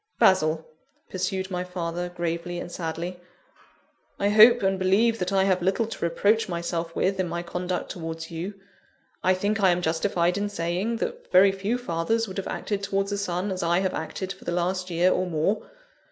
"Basil," 0.17 0.65
pursued 1.11 1.51
my 1.51 1.63
father, 1.63 2.09
gravely 2.09 2.59
and 2.59 2.71
sadly; 2.71 3.19
"I 4.17 4.29
hope 4.29 4.63
and 4.63 4.79
believe 4.79 5.19
that 5.19 5.31
I 5.31 5.43
have 5.43 5.61
little 5.61 5.85
to 5.85 6.03
reproach 6.03 6.49
myself 6.49 6.95
with 6.95 7.19
in 7.19 7.27
my 7.29 7.43
conduct 7.43 7.91
towards 7.91 8.31
you. 8.31 8.55
I 9.23 9.35
think 9.35 9.61
I 9.61 9.69
am 9.69 9.83
justified 9.83 10.39
in 10.39 10.49
saying, 10.49 10.95
that 10.97 11.31
very 11.31 11.51
few 11.51 11.77
fathers 11.77 12.27
would 12.27 12.37
have 12.37 12.47
acted 12.47 12.81
towards 12.81 13.11
a 13.11 13.17
son 13.19 13.51
as 13.51 13.61
I 13.61 13.77
have 13.81 13.93
acted 13.93 14.33
for 14.33 14.43
the 14.43 14.51
last 14.51 14.89
year 14.89 15.11
or 15.11 15.27
more. 15.27 15.69